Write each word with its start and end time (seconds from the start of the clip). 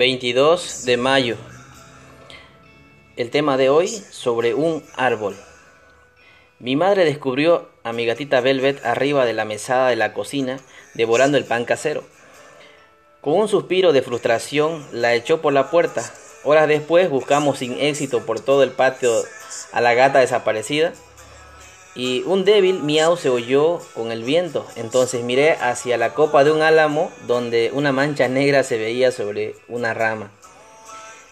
22 0.00 0.86
de 0.86 0.96
mayo. 0.96 1.36
El 3.16 3.28
tema 3.28 3.58
de 3.58 3.68
hoy 3.68 3.86
sobre 3.86 4.54
un 4.54 4.82
árbol. 4.96 5.36
Mi 6.58 6.74
madre 6.74 7.04
descubrió 7.04 7.68
a 7.84 7.92
mi 7.92 8.06
gatita 8.06 8.40
Velvet 8.40 8.82
arriba 8.82 9.26
de 9.26 9.34
la 9.34 9.44
mesada 9.44 9.90
de 9.90 9.96
la 9.96 10.14
cocina 10.14 10.58
devorando 10.94 11.36
el 11.36 11.44
pan 11.44 11.66
casero. 11.66 12.02
Con 13.20 13.34
un 13.34 13.48
suspiro 13.48 13.92
de 13.92 14.00
frustración 14.00 14.86
la 14.90 15.12
echó 15.12 15.42
por 15.42 15.52
la 15.52 15.70
puerta. 15.70 16.02
Horas 16.44 16.66
después 16.66 17.10
buscamos 17.10 17.58
sin 17.58 17.78
éxito 17.78 18.24
por 18.24 18.40
todo 18.40 18.62
el 18.62 18.70
patio 18.70 19.12
a 19.70 19.82
la 19.82 19.92
gata 19.92 20.20
desaparecida 20.20 20.94
y 21.94 22.22
un 22.22 22.44
débil 22.44 22.82
miau 22.82 23.16
se 23.16 23.28
oyó 23.28 23.80
con 23.94 24.12
el 24.12 24.22
viento. 24.22 24.66
Entonces 24.76 25.24
miré 25.24 25.52
hacia 25.52 25.96
la 25.96 26.14
copa 26.14 26.44
de 26.44 26.52
un 26.52 26.62
álamo 26.62 27.10
donde 27.26 27.70
una 27.72 27.92
mancha 27.92 28.28
negra 28.28 28.62
se 28.62 28.78
veía 28.78 29.12
sobre 29.12 29.54
una 29.68 29.94
rama. 29.94 30.30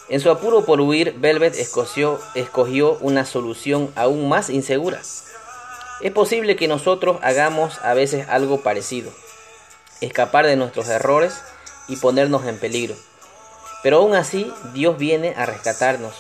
En 0.08 0.20
su 0.20 0.30
apuro 0.30 0.64
por 0.64 0.80
huir, 0.80 1.14
Velvet 1.18 1.54
escogió, 1.54 2.18
escogió 2.34 2.96
una 3.00 3.26
solución 3.26 3.92
aún 3.94 4.28
más 4.28 4.48
insegura. 4.48 5.00
Es 6.00 6.12
posible 6.12 6.56
que 6.56 6.66
nosotros 6.66 7.18
hagamos 7.22 7.78
a 7.82 7.92
veces 7.92 8.27
algo 8.28 8.62
parecido, 8.62 9.12
escapar 10.00 10.46
de 10.46 10.56
nuestros 10.56 10.88
errores 10.88 11.42
y 11.88 11.96
ponernos 11.96 12.46
en 12.46 12.58
peligro. 12.58 12.94
Pero 13.83 13.98
aún 13.98 14.14
así, 14.14 14.50
Dios 14.72 14.96
viene 14.96 15.34
a 15.36 15.44
rescatarnos. 15.44 16.14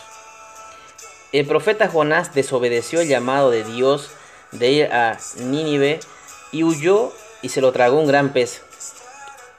El 1.32 1.46
profeta 1.46 1.88
Jonás 1.88 2.34
desobedeció 2.34 3.00
el 3.00 3.08
llamado 3.08 3.50
de 3.50 3.64
Dios 3.64 4.10
de 4.52 4.70
ir 4.70 4.92
a 4.92 5.18
Nínive 5.36 6.00
y 6.52 6.64
huyó 6.64 7.12
y 7.42 7.50
se 7.50 7.60
lo 7.60 7.72
tragó 7.72 7.98
un 7.98 8.06
gran 8.06 8.32
pez. 8.32 8.62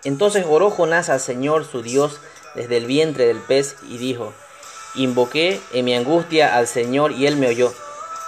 Entonces 0.04 0.46
oró 0.48 0.70
Jonás 0.72 1.10
al 1.10 1.20
Señor 1.20 1.66
su 1.66 1.82
Dios 1.82 2.20
desde 2.56 2.78
el 2.78 2.86
vientre 2.86 3.28
del 3.28 3.40
pez 3.40 3.76
y 3.90 3.98
dijo, 3.98 4.34
Invoqué 4.96 5.62
en 5.74 5.86
mi 5.86 5.94
angustia 5.94 6.56
al 6.56 6.68
Señor 6.68 7.12
y 7.12 7.28
él 7.28 7.36
me 7.36 7.48
oyó. 7.48 7.74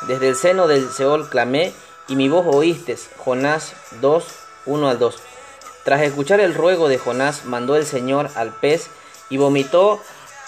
Desde 0.08 0.30
el 0.30 0.36
seno 0.36 0.68
del 0.68 0.90
Seol 0.92 1.30
clamé 1.30 1.74
y 2.08 2.16
mi 2.16 2.30
voz 2.30 2.46
oíste. 2.48 2.98
Jonás 3.18 3.74
2, 4.02 4.26
1 4.66 4.90
al 4.90 5.00
2. 5.00 5.16
Tras 5.84 6.02
escuchar 6.02 6.40
el 6.40 6.54
ruego 6.54 6.88
de 6.88 7.00
Jonás, 7.00 7.46
mandó 7.46 7.76
el 7.76 7.86
Señor 7.86 8.30
al 8.36 8.52
pez 8.52 8.88
y 9.30 9.38
vomitó 9.38 10.00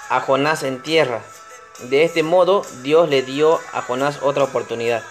a 0.09 0.19
Jonás 0.19 0.63
en 0.63 0.81
tierra. 0.81 1.21
De 1.89 2.03
este 2.03 2.21
modo, 2.21 2.63
Dios 2.83 3.09
le 3.09 3.23
dio 3.23 3.59
a 3.73 3.81
Jonás 3.81 4.19
otra 4.21 4.43
oportunidad. 4.43 5.03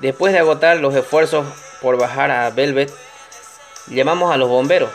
Después 0.00 0.32
de 0.32 0.38
agotar 0.38 0.78
los 0.78 0.94
esfuerzos 0.94 1.46
por 1.82 1.98
bajar 1.98 2.30
a 2.30 2.48
Velvet, 2.50 2.90
llamamos 3.86 4.32
a 4.32 4.38
los 4.38 4.48
bomberos. 4.48 4.90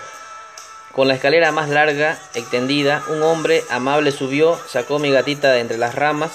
Con 0.94 1.08
la 1.08 1.14
escalera 1.14 1.52
más 1.52 1.70
larga, 1.70 2.18
extendida, 2.34 3.04
un 3.10 3.22
hombre 3.22 3.64
amable 3.70 4.12
subió, 4.12 4.60
sacó 4.68 4.98
mi 4.98 5.12
gatita 5.12 5.52
de 5.52 5.60
entre 5.60 5.78
las 5.78 5.94
ramas 5.94 6.32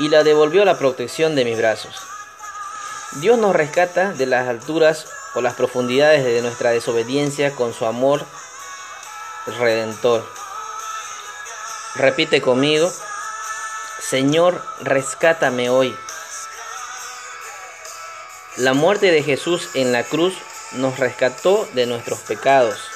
y 0.00 0.08
la 0.08 0.24
devolvió 0.24 0.62
a 0.62 0.64
la 0.64 0.78
protección 0.78 1.36
de 1.36 1.44
mis 1.44 1.56
brazos. 1.56 1.94
Dios 3.20 3.38
nos 3.38 3.54
rescata 3.54 4.12
de 4.12 4.26
las 4.26 4.48
alturas 4.48 5.06
o 5.34 5.40
las 5.40 5.54
profundidades 5.54 6.24
de 6.24 6.42
nuestra 6.42 6.70
desobediencia 6.70 7.52
con 7.52 7.74
su 7.74 7.86
amor 7.86 8.24
redentor. 9.46 10.26
Repite 11.94 12.40
conmigo, 12.40 12.90
Señor, 14.00 14.64
rescátame 14.80 15.70
hoy. 15.70 15.94
La 18.58 18.74
muerte 18.74 19.10
de 19.10 19.22
Jesús 19.22 19.70
en 19.72 19.92
la 19.92 20.04
cruz 20.04 20.34
nos 20.72 20.98
rescató 20.98 21.66
de 21.72 21.86
nuestros 21.86 22.20
pecados. 22.20 22.91